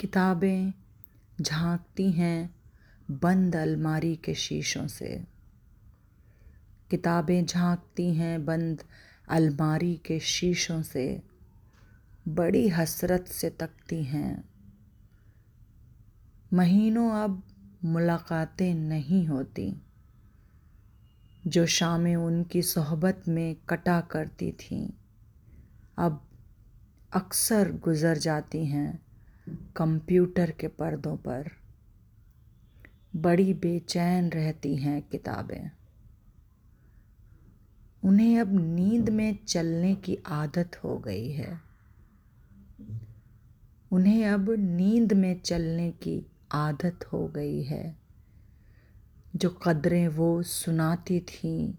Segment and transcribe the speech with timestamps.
[0.00, 0.72] किताबें
[1.40, 2.54] झांकती हैं
[3.10, 5.24] बंद अलमारी के शीशों से।
[6.90, 8.82] किताबें झांकती हैं बंद
[9.28, 11.22] अलमारी के शीशों से।
[12.28, 14.44] बड़ी हसरत से तकती हैं।
[16.52, 17.42] महीनों अब
[17.84, 19.82] मुलाकातें नहीं होती,
[21.46, 24.90] जो शामें उनकी सोहबत में कटा करती थीं।
[25.98, 26.28] अब
[27.12, 29.09] अक्सर गुज़र जाती हैं।
[29.76, 31.50] कंप्यूटर के पर्दों पर
[33.16, 35.70] बड़ी बेचैन रहती हैं किताबें।
[38.04, 41.60] उन्हें अब नींद में चलने की आदत हो गई है।
[43.92, 47.96] उन्हें अब नींद में चलने की आदत हो गई है।
[49.36, 51.74] जो कदरें वो सुनाती थीं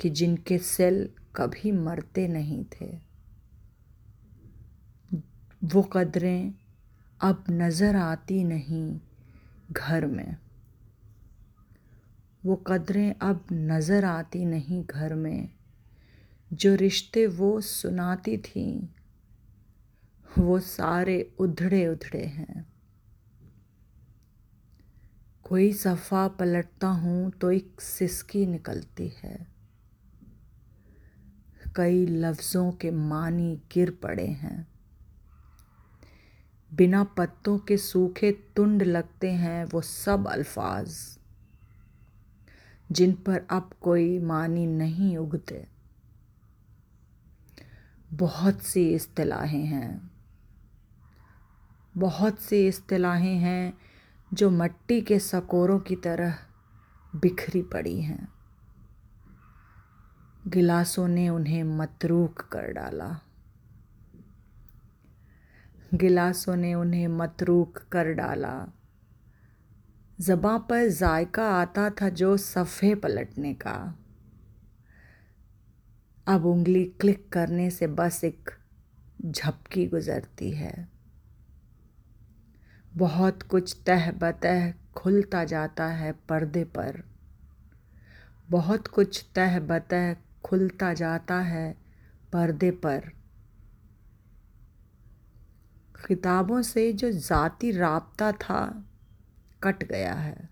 [0.00, 2.98] कि जिनके सेल कभी मरते नहीं थे।
[5.64, 6.54] वो कदरें
[7.22, 9.00] अब नज़र आती नहीं
[9.72, 10.36] घर में।
[12.44, 15.50] वो कदरें अब नज़र आती नहीं घर में।
[16.52, 18.88] जो रिश्ते वो सुनाती थीं,
[20.38, 22.66] वो सारे उधड़े उधड़े हैं।
[25.44, 29.46] कोई सफ़ा पलटता हूँ तो एक सिसकी निकलती है।
[31.76, 34.71] कई लफ्ज़ों के मानी गिर पड़े हैं।
[36.72, 40.94] बिना पत्तों के सूखे तुंड लगते हैं वो सब अल्फाज,
[42.92, 45.66] जिन पर अब कोई मानी नहीं उगते।
[48.12, 50.10] बहुत सी इस्तलाहें हैं,
[51.96, 53.78] बहुत सी इस्तलाहें हैं
[54.32, 56.38] जो मट्टी के सकोरों की तरह
[57.16, 58.28] बिखरी पड़ी हैं।
[60.46, 63.08] गिलासों ने उन्हें मतरूक कर डाला।
[65.94, 68.66] गिलासों ने उन्हें मतरूक कर डाला।
[70.20, 73.98] जबां पर जायका आता था जो सफ़े पलटने का।
[76.26, 78.50] अब उंगली क्लिक करने से बस एक
[79.26, 80.88] झपकी गुजरती है।
[82.96, 87.02] बहुत कुछ तह बतह खुलता जाता है पर्दे पर।
[88.50, 91.76] बहुत कुछ तह बतह खुलता जाता है
[92.32, 93.21] पर्दे पर।
[96.04, 98.84] किताबों से जो ज़ाती रबता था,
[99.62, 100.48] कट गया है।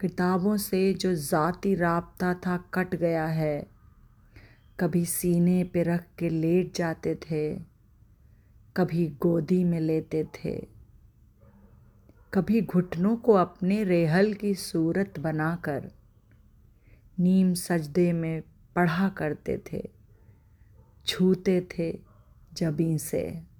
[0.00, 3.66] किताबों से जो ज़ाती रबता था, कट गया है।
[4.80, 7.54] कभी सीने पे रख के लेट जाते थे,
[8.76, 10.56] कभी गोदी में लेते थे,
[12.32, 15.90] कभी घुटनों को अपने रेहल की सूरत बनाकर,
[17.18, 18.42] नीम सजदे में
[18.76, 19.82] पढ़ा करते थे,
[21.06, 21.92] छूते थे
[22.52, 23.55] जबी से।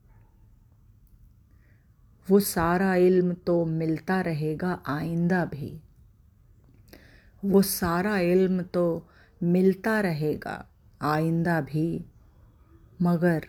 [2.30, 5.80] वो सारा इल्म तो मिलता रहेगा आइंदा भी।
[7.44, 9.08] वो सारा इल्म तो
[9.42, 10.66] मिलता रहेगा
[11.02, 12.04] आइंदा भी।
[13.02, 13.46] मगर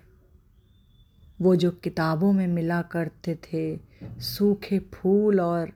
[1.42, 5.72] वो जो किताबों में मिला करते थे, सूखे फूल और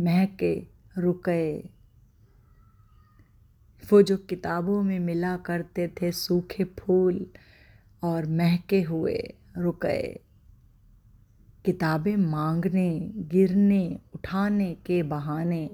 [0.00, 0.66] महके
[0.98, 1.58] रुके,
[3.84, 7.26] वो जो किताबों में मिला करते थे, सूखे फूल
[8.02, 10.33] और महके हुए, रुके
[11.64, 15.70] किताबें मांगने, गिरने, उठाने के बहाने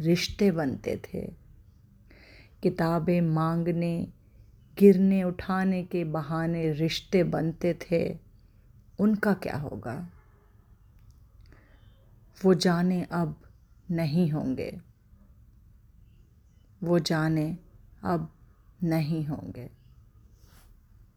[0.00, 1.34] रिश्ते बनते थे।
[2.62, 4.12] किताबें मांगने,
[4.78, 8.18] गिरने, उठाने के बहाने रिश्ते बनते थे।
[8.98, 10.08] उनका क्या होगा?
[12.44, 13.40] वो जाने अब
[13.90, 14.80] नहीं होंगे।
[16.82, 17.58] वो जाने
[18.02, 18.32] अब
[18.82, 19.85] नहीं होंगे।